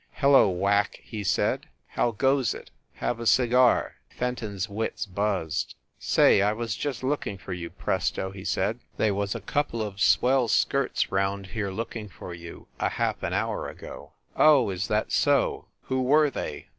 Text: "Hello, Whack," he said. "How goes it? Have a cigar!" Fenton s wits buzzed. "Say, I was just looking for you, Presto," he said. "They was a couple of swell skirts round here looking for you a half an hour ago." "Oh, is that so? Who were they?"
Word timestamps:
"Hello, 0.13 0.49
Whack," 0.49 0.99
he 1.03 1.23
said. 1.23 1.67
"How 1.89 2.09
goes 2.09 2.55
it? 2.55 2.71
Have 2.93 3.19
a 3.19 3.27
cigar!" 3.27 3.97
Fenton 4.17 4.55
s 4.55 4.67
wits 4.67 5.05
buzzed. 5.05 5.75
"Say, 5.99 6.41
I 6.41 6.53
was 6.53 6.75
just 6.75 7.03
looking 7.03 7.37
for 7.37 7.53
you, 7.53 7.69
Presto," 7.69 8.31
he 8.31 8.43
said. 8.43 8.79
"They 8.97 9.11
was 9.11 9.35
a 9.35 9.39
couple 9.41 9.83
of 9.83 9.99
swell 10.01 10.47
skirts 10.47 11.11
round 11.11 11.45
here 11.53 11.69
looking 11.69 12.09
for 12.09 12.33
you 12.33 12.67
a 12.79 12.89
half 12.89 13.21
an 13.21 13.33
hour 13.33 13.69
ago." 13.69 14.13
"Oh, 14.35 14.71
is 14.71 14.87
that 14.87 15.11
so? 15.11 15.67
Who 15.83 16.01
were 16.01 16.31
they?" 16.31 16.69